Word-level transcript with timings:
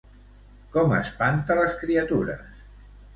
Com 0.77 0.95
espanta 0.99 1.57
les 1.59 1.75
criatures? 1.83 2.65